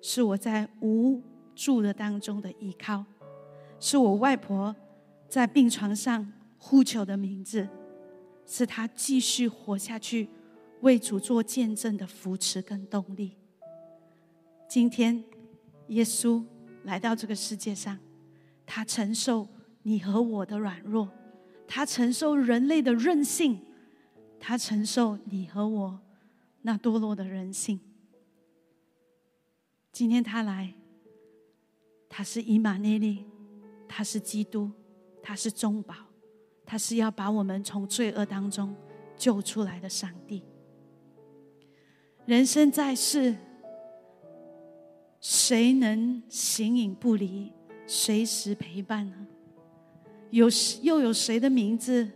[0.02, 1.22] 是我在无。
[1.56, 3.04] 助的当中的依靠，
[3.82, 4.74] 是我外婆
[5.28, 7.68] 在病床上呼求的名字，
[8.46, 10.30] 是她继续活下去、
[10.80, 13.36] 为主做见证的扶持跟动力。
[14.70, 15.22] 今天，
[15.88, 16.42] 耶稣
[16.84, 17.98] 来到这个世界上，
[18.66, 19.48] 他承受
[19.84, 21.10] 你和我的软弱，
[21.68, 23.60] 他承受人类的任性，
[24.40, 26.00] 他承受你和我
[26.62, 27.80] 那堕落的人性。
[29.92, 30.74] 今天他来。
[32.12, 33.24] 他是以马内利，
[33.88, 34.72] 他是基督，
[35.22, 35.94] 他是中保，
[36.66, 38.76] 他是要把我们从罪恶当中
[39.16, 40.44] 救出来的上帝。
[42.26, 43.38] 人生在世，
[45.20, 47.52] 谁能形影不离，
[47.86, 49.28] 随时陪伴呢？
[50.32, 50.48] 有
[50.82, 52.10] 又有谁的名字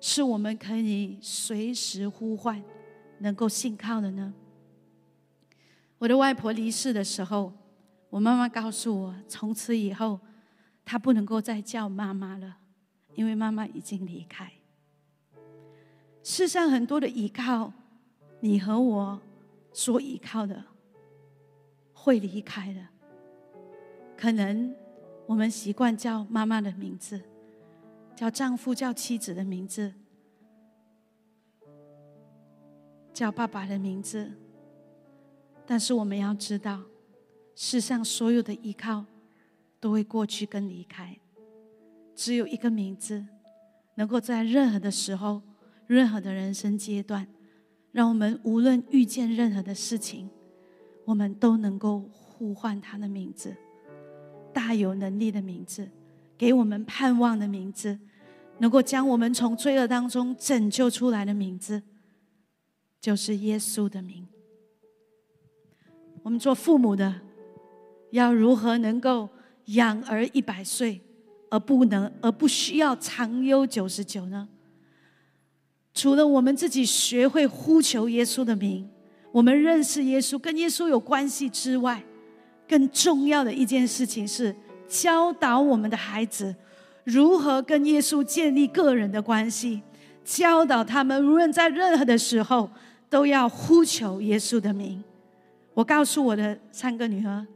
[0.00, 2.62] 是我们可以随时呼唤、
[3.18, 4.34] 能够信靠的呢？
[5.98, 7.52] 我的外婆离世的时候。
[8.10, 10.20] 我妈妈告诉我，从此以后，
[10.84, 12.58] 她不能够再叫妈妈了，
[13.14, 14.52] 因为妈妈已经离开。
[16.22, 17.72] 世上很多的依靠，
[18.40, 19.18] 你和我
[19.72, 20.62] 所依靠的，
[22.02, 22.80] 会离开的。
[24.16, 24.74] 可能
[25.24, 27.22] 我们习惯叫妈妈的名字，
[28.16, 29.94] 叫丈夫、叫妻子的名字，
[33.12, 34.32] 叫爸爸的名字，
[35.64, 36.82] 但是我们要知道。
[37.54, 39.04] 世上所有的依靠，
[39.78, 41.16] 都会过去跟离开。
[42.16, 43.24] 只有一个名字，
[43.94, 45.42] 能够在任何的时候、
[45.86, 47.28] 任何的人生阶段，
[47.92, 50.30] 让我们无论遇见任何的事情，
[51.04, 53.56] 我们都能够呼唤他的名字，
[54.52, 55.88] 大有能力的名字，
[56.38, 57.98] 给我们盼望的名字，
[58.58, 61.82] 能够将我们从罪恶当中拯救出来的名字，
[63.00, 64.26] 就是耶稣的名。
[66.22, 67.20] 我们做父母的，
[68.10, 69.28] 要如何能够
[69.66, 71.00] 养儿一百岁，
[71.50, 74.48] 而不能而不需要长忧九十九呢？
[75.94, 78.88] 除了我们自己学会呼求耶稣的名，
[79.32, 82.04] 我们认识耶稣，跟耶稣有关系之外，
[82.68, 84.54] 更重要的一件事情是
[84.86, 86.54] 教导我们的孩子
[87.04, 89.82] 如何跟耶稣建立个人的关系，
[90.22, 92.70] 教导他们无论在任何的时候
[93.08, 95.02] 都要呼求耶稣的名。
[95.72, 97.46] 我告诉我的三个女儿，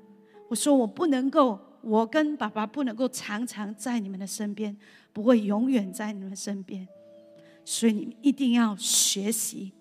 [0.49, 4.75] 我说我不能够，我跟爸爸不能够常常在你们的身边，
[5.13, 6.89] 不会永远在你们身边，
[7.67, 9.75] 所以你们一定要学习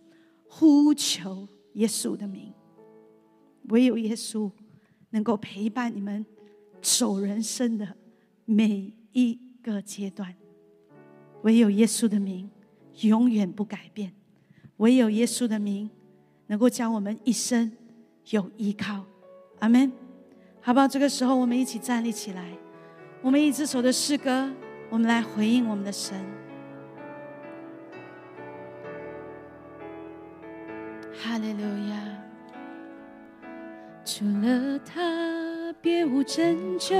[0.49, 2.51] 呼求耶稣的名，
[3.69, 4.51] 唯有耶稣
[5.11, 6.25] 能够陪伴你们
[6.81, 7.95] 走人生的
[8.43, 10.35] 每一个阶段，
[11.43, 12.49] 唯有耶稣的名
[13.01, 14.11] 永远不改变，
[14.77, 15.89] 唯有耶稣的名
[16.47, 17.71] 能够将我们一生。
[18.31, 19.05] 有依靠，
[19.59, 19.91] 阿门，
[20.59, 20.87] 好不好？
[20.87, 22.57] 这个时候，我们一起站立起来，
[23.21, 24.51] 我们一支首的诗歌，
[24.89, 26.19] 我们来回应我们的神。
[31.27, 31.97] 哈利路亚！
[34.05, 35.01] 除了他，
[35.81, 36.95] 别无拯救，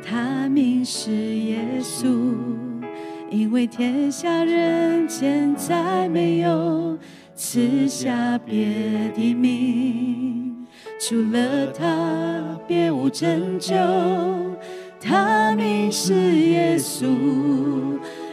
[0.00, 2.36] 他名是耶稣，
[3.28, 6.96] 因为天下人间再没有。
[7.34, 10.64] 赐下别的名，
[11.00, 13.74] 除了他，别无拯救。
[15.00, 17.08] 他名是耶稣，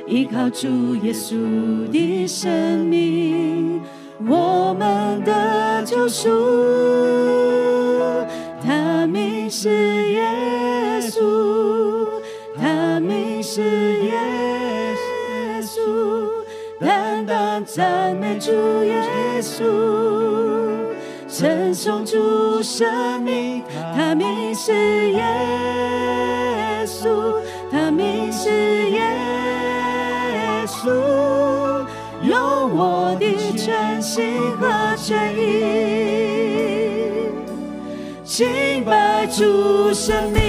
[0.06, 3.82] 依靠主耶稣的生命，
[4.26, 6.30] 我们的救赎。
[8.66, 12.08] 他名是耶稣，
[12.60, 13.62] 他名是
[14.04, 14.14] 耶
[15.62, 15.80] 稣。
[16.80, 18.52] 单单赞美主
[18.84, 19.64] 耶稣，
[21.28, 23.64] 称颂主生命，
[23.96, 24.74] 他名是
[25.12, 25.24] 耶
[26.86, 27.34] 稣，
[27.72, 28.50] 他名是
[28.92, 29.02] 耶
[30.68, 30.88] 稣，
[32.22, 32.38] 用
[32.76, 33.37] 我的
[34.18, 34.26] 心
[34.58, 35.40] 和全意，
[38.26, 40.42] 敬拜主生命，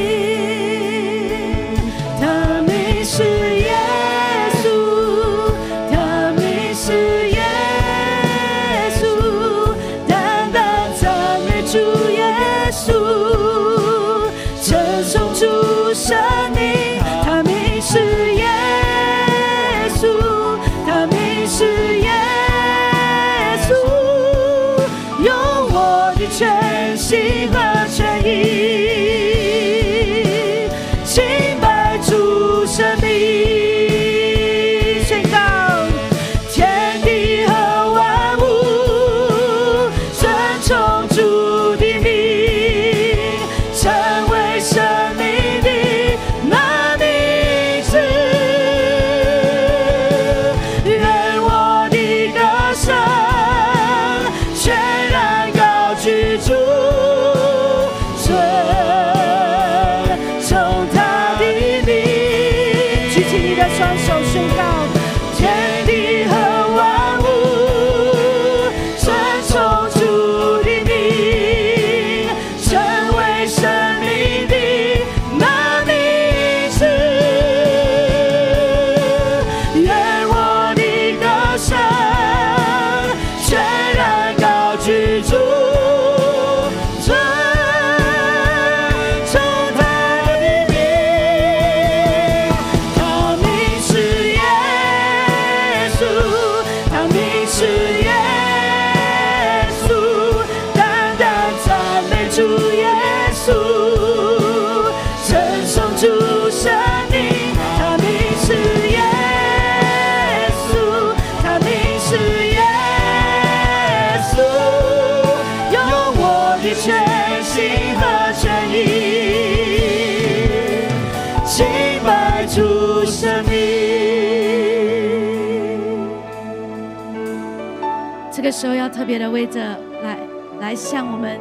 [128.49, 129.61] 这时候要特别的为着
[130.03, 130.19] 来
[130.59, 131.39] 来向我们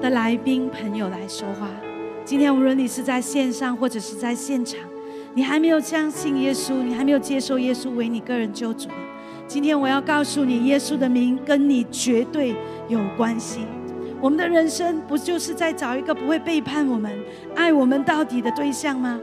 [0.00, 1.68] 的来宾朋友来说话。
[2.24, 4.80] 今天无论你是在线上或者是在现场，
[5.34, 8.88] 你还没有相信耶稣，你还没有接受耶稣为你个人救主，
[9.46, 12.54] 今天我要告诉你，耶稣的名跟你绝对
[12.88, 13.58] 有关系。
[14.18, 17.12] 我们的人生不就是在找一个不会背叛我们、
[17.54, 19.20] 爱我们到底的对象吗？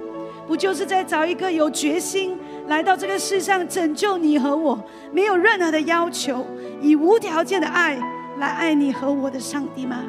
[0.48, 2.38] 不就是在找一个有决心
[2.72, 6.48] 来到这个世上拯救你和我，没有任何的要求，
[6.82, 8.00] 以无条件的爱
[8.38, 10.02] 来爱你和我的上帝吗？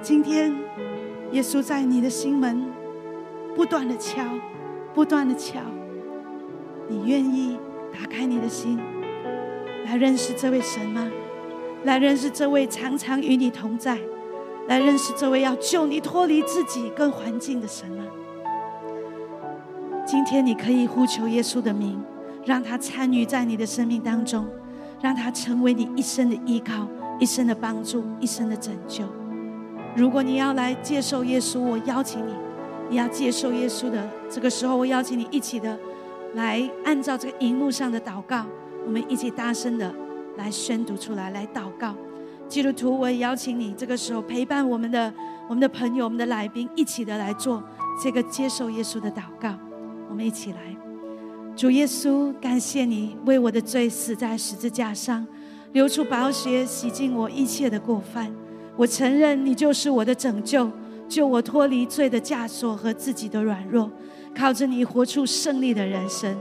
[0.00, 0.56] 今天，
[1.32, 2.64] 耶稣在你的心门。
[3.54, 4.22] 不断的敲，
[4.94, 5.58] 不断的敲。
[6.88, 7.58] 你愿意
[7.92, 8.80] 打开你的心，
[9.84, 11.10] 来认识这位神吗？
[11.84, 13.98] 来认识这位常常与你同在，
[14.66, 18.04] 来认识这位要救你脱离自己跟环境的神吗？
[20.06, 22.02] 今天你可以呼求耶稣的名，
[22.44, 24.46] 让他参与在你的生命当中，
[25.00, 26.88] 让他成为你一生的依靠、
[27.18, 29.04] 一生的帮助、一生的拯救。
[29.96, 32.32] 如果你要来接受耶稣，我邀请你。
[32.88, 35.78] 你要接受耶稣的这个时候，我邀请你一起的
[36.34, 38.44] 来按照这个荧幕上的祷告，
[38.84, 39.94] 我们一起大声的
[40.36, 41.94] 来宣读出来，来祷告。
[42.48, 45.12] 基督徒，我也邀请你这个时候陪伴我们的
[45.48, 47.62] 我们的朋友、我们的来宾，一起的来做
[48.02, 49.54] 这个接受耶稣的祷告。
[50.10, 50.58] 我们一起来，
[51.54, 55.24] 主耶稣，感谢你为我的罪死在十字架上，
[55.72, 58.34] 流出宝血洗净我一切的过犯。
[58.76, 60.68] 我承认你就是我的拯救。
[61.08, 63.90] 救我脱离罪的枷锁和自己的软弱，
[64.32, 66.36] 靠着你活出胜利的人生。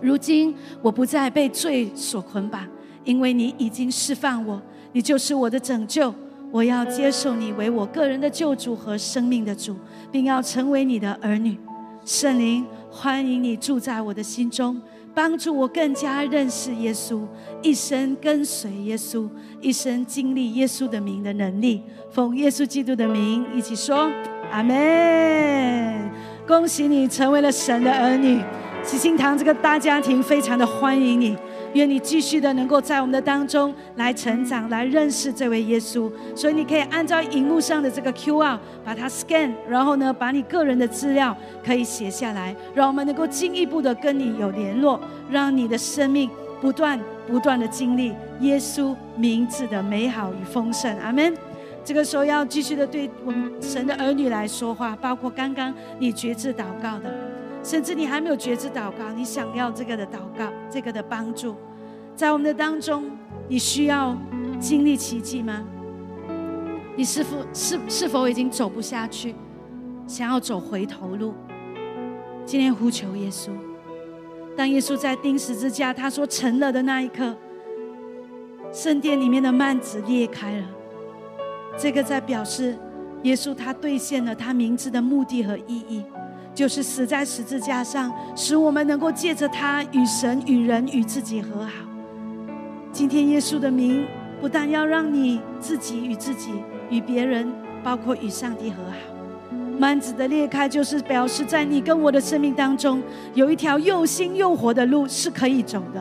[0.00, 2.66] 如今我不再被罪所捆绑，
[3.04, 4.60] 因为你已经释放我，
[4.92, 6.12] 你就是我的拯救。
[6.50, 9.76] 我要接受你为我个人的救主和生命的主，
[10.10, 11.56] 并要成为你的儿女。
[12.04, 12.66] 圣灵，
[12.96, 14.80] 欢迎你住在我的心中。
[15.12, 17.22] 帮助我更加认识耶稣，
[17.62, 19.28] 一生跟随耶稣，
[19.60, 21.82] 一生经历耶稣的名的能力。
[22.10, 24.10] 奉耶稣基督的名，一起说
[24.50, 26.10] 阿门。
[26.46, 28.40] 恭喜你成为了神的儿女，
[28.82, 31.36] 喜心堂这个大家庭非常的欢迎你。
[31.74, 36.10] 愿你继续的能够在我们的当中来成长，来认识这位耶稣。
[36.34, 45.00] 所以你可以按照荧幕上的这个 Q R 把它 scan，然后呢，把你个人的资料可以写下来，让我们能够进一步的跟你有联络，
[45.30, 50.96] 让你的生命不断不断的经历耶稣名字的美好与丰盛。
[50.98, 51.34] 阿门。
[51.86, 57.33] 这个时候要继续的对我们神的儿女来说话，包括刚刚你觉知祷告的。
[57.64, 61.56] 甚至你还没有觉知祷告，你想要这个的祷告，这个的帮助，
[62.14, 63.04] 在我们的当中，
[63.48, 64.14] 你需要
[64.60, 65.64] 经历奇迹吗？
[66.94, 69.34] 你是否是是否已经走不下去，
[70.06, 71.32] 想要走回头路？
[72.44, 73.48] 今天呼求耶稣。
[74.54, 77.34] 当耶稣在钉十字架，他说成了的那一刻，
[78.70, 80.66] 圣殿里面的幔子裂开了，
[81.78, 82.78] 这个在表示
[83.22, 86.04] 耶稣他兑现了他名字的目的和意义。
[86.54, 91.72] 就是死在十字架上，使我们能够借着他与神、与人、与自己和好。
[92.92, 94.06] 今天耶稣的名
[94.40, 96.52] 不但要让你自己与自己、
[96.88, 97.52] 与别人，
[97.82, 98.96] 包括与上帝和好。
[99.80, 103.02] 幔子的裂开，就是表示在你跟我的生命当中，
[103.34, 106.00] 有一条又新又活的路是可以走的，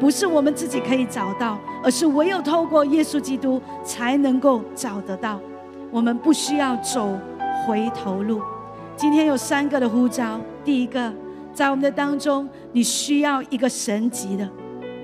[0.00, 5.38] 不是我们自己可以找到，而是唯有透过耶稣基督才能够找得到。
[5.90, 7.18] 我们不需要走
[7.66, 8.40] 回头路。
[9.00, 10.38] 今天有三个的呼召。
[10.62, 11.10] 第一个，
[11.54, 14.46] 在我们的当中，你需要一个神级的，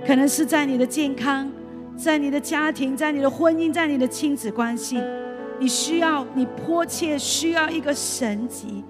[0.06, 1.50] 可能是在你的健康，
[1.96, 5.02] 在你的家庭，在你的婚姻，在你的亲子关系，
[5.58, 8.84] 你需要，你迫切需要一个神级。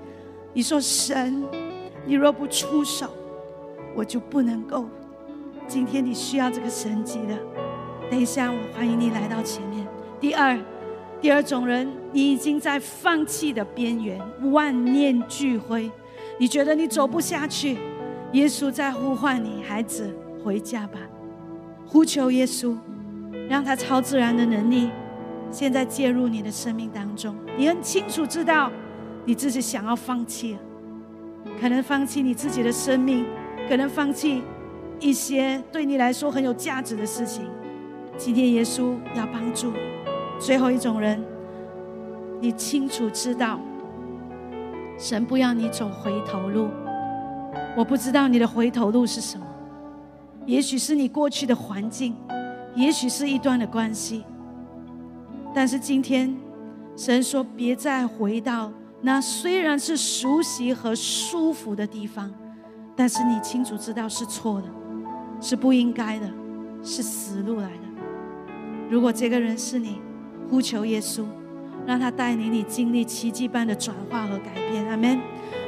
[0.52, 1.40] 你说神，
[2.04, 3.06] 你若不出手，
[3.94, 4.86] 我就不能够。
[5.68, 7.38] 今天你需要这个神级的，
[8.10, 9.86] 等一下我欢迎你来到前面。
[10.18, 10.58] 第二。
[11.20, 14.20] 第二种人，你已经在放弃的边缘，
[14.52, 15.90] 万念俱灰，
[16.38, 17.78] 你觉得你走不下去。
[18.32, 20.14] 耶稣在呼唤你，孩子，
[20.44, 20.98] 回家吧。
[21.86, 22.76] 呼求耶稣，
[23.48, 24.90] 让他超自然的能力
[25.50, 27.34] 现在介入你的生命当中。
[27.56, 28.70] 你很清楚知道，
[29.24, 30.60] 你自己想要放弃了，
[31.60, 33.24] 可能放弃你自己的生命，
[33.68, 34.42] 可能放弃
[35.00, 37.44] 一些对你来说很有价值的事情。
[38.18, 39.95] 今天耶稣要帮助你。
[40.38, 41.22] 最后一种人，
[42.40, 43.58] 你清楚知道，
[44.98, 46.68] 神不要你走回头路。
[47.76, 49.46] 我不知道你的回头路是什么，
[50.44, 52.14] 也许是你过去的环境，
[52.74, 54.24] 也许是一段的关系。
[55.54, 56.36] 但是今天，
[56.96, 58.70] 神说别再回到
[59.00, 62.30] 那虽然是熟悉和舒服的地方，
[62.94, 64.68] 但是你清楚知道是错的，
[65.40, 66.30] 是不应该的，
[66.82, 67.82] 是死路来的。
[68.90, 70.05] 如果这个人是你。
[70.48, 71.24] 呼求耶稣，
[71.86, 74.86] 让他带领你经历奇迹般的转化和改变。
[74.88, 75.18] 阿门。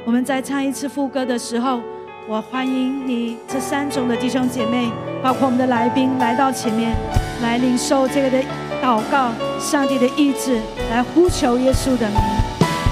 [0.05, 1.81] 我们在唱一次副歌的时候，
[2.29, 4.91] 我欢迎你这三种的弟兄姐妹，
[5.23, 6.97] 包括我们的来宾来到前面，
[7.43, 8.39] 来领受这个的
[8.83, 10.61] 祷告，上帝的意志，
[10.91, 12.19] 来呼求耶稣的名。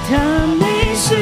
[0.08, 1.14] 他名是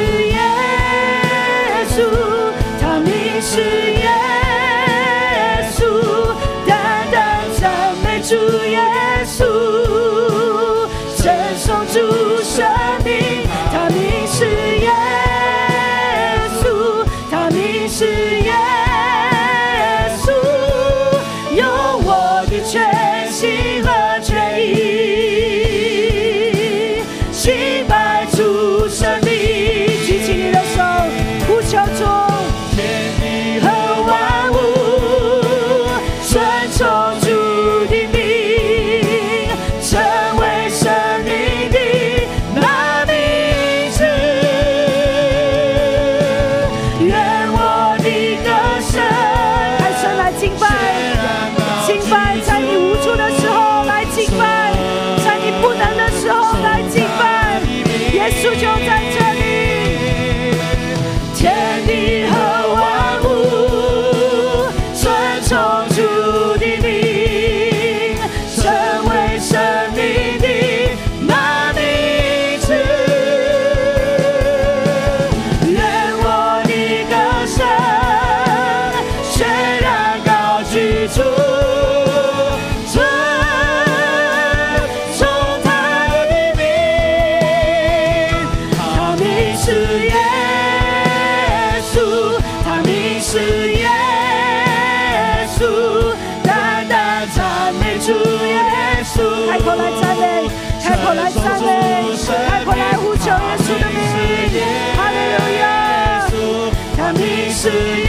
[89.65, 90.13] 是耶
[91.91, 91.97] 稣，
[92.63, 93.89] 他名是耶
[95.57, 96.13] 稣，
[96.43, 98.11] 单单赞美主
[98.45, 98.61] 耶
[99.03, 99.49] 稣。
[99.49, 100.23] 开口来赞美，
[100.83, 101.65] 开口来赞美，
[102.27, 103.97] 开口来呼求耶稣的名。
[104.95, 105.65] 哈利路亚，
[106.95, 108.04] 他名是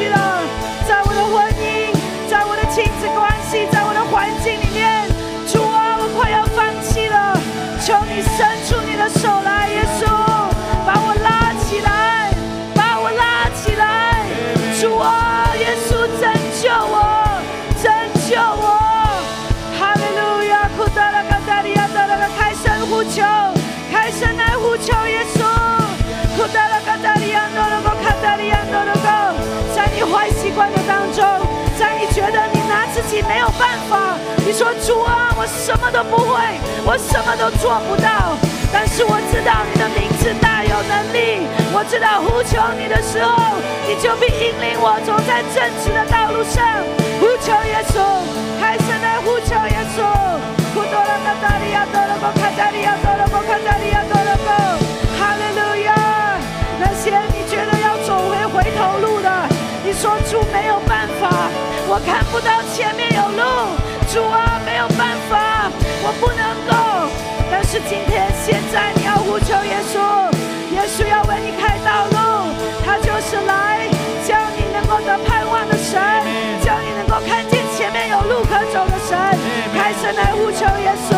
[0.00, 0.39] 不下
[34.50, 36.34] 你说主啊，我什么都不会，
[36.82, 38.34] 我什么都做不到，
[38.74, 43.30] 但是我知道你的名字大有能力，我知道呼求你的时候，
[43.86, 46.66] 你就必引领我走在正直的道路上。
[47.22, 48.02] 呼求耶稣，
[48.58, 50.02] 开声来呼求耶稣。
[50.74, 54.50] 库多拉卡达利亚多罗波卡达利亚多罗波卡达利亚多罗波，
[55.14, 55.94] 哈利路亚。
[56.82, 59.30] 那些你觉得要走回回头路的，
[59.86, 61.30] 你说主没有办法，
[61.86, 63.78] 我看不到前面有路，
[64.12, 65.70] 主啊没有办法，
[66.02, 66.74] 我不能够。
[67.48, 70.02] 但是今天现在你要呼求耶稣，
[70.74, 72.50] 耶稣要为你开道路，
[72.84, 73.86] 他就是来
[74.26, 75.94] 叫你能够得盼望的神，
[76.58, 79.16] 叫你能够看见前面有路可走的神，
[79.78, 81.14] 开始来呼求耶稣。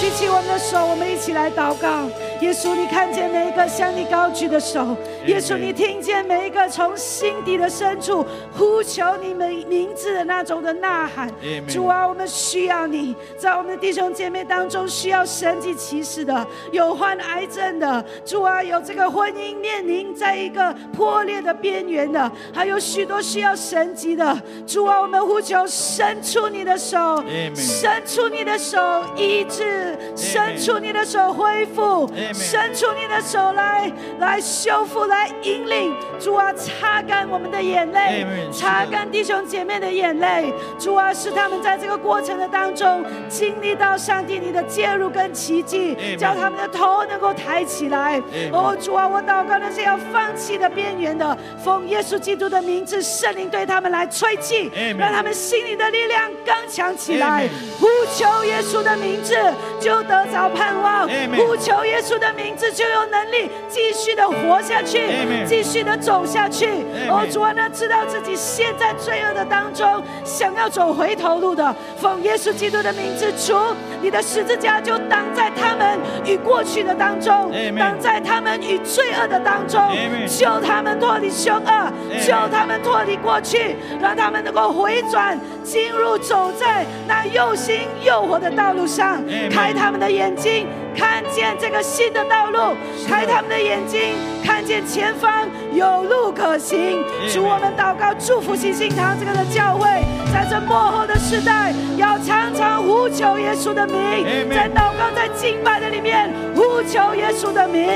[0.00, 1.34] 举起我们的手，我们一起。
[1.34, 2.08] 来祷告。
[2.40, 11.30] 耶稣，你看见每一个向你高举的手，耶稣，你听见每一个从心底的深处呼求你们名字的那种的呐喊。
[11.66, 24.36] 主啊，我们需要你，在我们的弟兄姐妹当中需要神迹奇事的，有患癌症的，主啊，有这个婚姻面临在一个破裂的边缘的，还有许多需要神迹的。
[24.66, 27.22] 主啊，我们呼求伸出你的手，
[27.54, 28.78] 伸出你的手
[29.16, 32.10] 医治，伸出你的手恢复。
[32.34, 35.94] 伸出你的手来，来修复，来引领。
[36.18, 40.52] 主啊，擦干我们的眼泪，擦干弟兄姐妹的眼泪。
[40.76, 48.20] 主啊，使他们在这个过程的当中经历到上帝你的介入跟奇迹，叫他们的头能够抬起来。
[48.52, 57.48] 哦，主啊，我祷告那些要放弃的边缘的，奉耶稣基督的名字，圣灵对他们来吹气，让他们心里的力量刚强起来。
[57.78, 59.36] 呼求耶稣的名字，
[59.78, 61.08] 就得着盼望。
[61.36, 62.13] 呼求耶稣。
[62.18, 65.08] 的名字就有能力继续的活下去，
[65.46, 66.68] 继续的走下去。
[67.08, 73.54] 哦，主啊，那知道自己陷在罪恶的当中，想要走回头路的，奉耶稣基督的名字，主，
[74.00, 79.80] 你的十字架就挡在他们与过去的当中，挡在他们与罪恶的当中，
[80.26, 90.66] 救他们脱离凶恶，救他们脱离过去，让他们能够回转，进入走在那又新又活的道路上，开他们的眼睛。
[90.96, 92.76] 看见这个新的道路，
[93.08, 94.14] 开他们的眼睛，
[94.44, 97.04] 看见前方有路可行。
[97.28, 99.86] 主，我们祷告，祝福新星堂这个的教会，
[100.32, 107.86] 在这幕后的时代，要常常呼求耶稣的名，在祷告、在敬拜的里面呼求耶稣的名，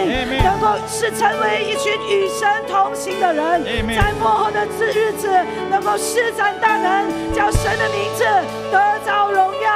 [0.42, 5.28] 能够是成为一群与神同行的人，在幕后的日日子
[5.70, 8.24] 能够施展大能，叫神的名字
[8.72, 9.68] 得着荣耀。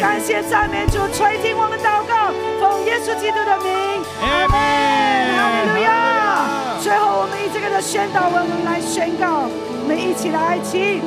[0.00, 2.15] 感谢赞美主，垂听我们祷告。
[2.60, 3.72] 奉耶稣基督的名，
[4.20, 4.56] 阿门，
[5.36, 5.88] 哈利路亚。
[6.82, 11.02] 最后，我们以这个的宣导文文来宣告，我们一起来请，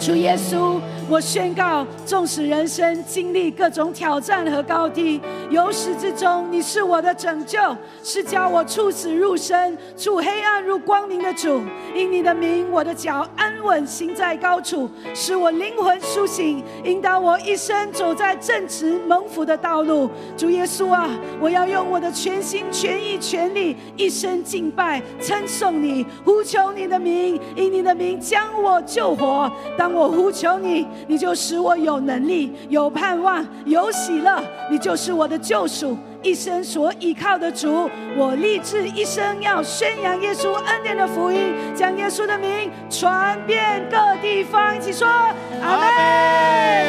[0.00, 0.80] 主耶稣。
[1.10, 7.58] 我宣告，纵使人生经历各种挑战和高低，由始至终，你是我的拯救，
[8.04, 11.62] 是叫我出死入生、出黑暗入光明的主。
[11.94, 20.10] 因你的名，我的脚安稳行在高处，使我灵魂苏醒，引导我一生走在正直蒙福的道路。
[20.36, 21.08] 主耶稣啊，
[21.40, 29.50] 我要用我的全心全意全力，一生敬拜称颂你，呼求你的名，因你的名将我救活。
[29.78, 30.86] 当我呼求你。
[31.06, 34.42] 你就使我有能力、有盼望、有喜乐。
[34.70, 37.88] 你就是我的救赎，一生所依靠的主。
[38.16, 44.76] 我立志一生要宣扬耶稣恩典的福音，将耶稣的名传遍各地方。
[44.76, 45.88] 一起说阿门，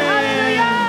[0.07, 0.88] 哈利路亚。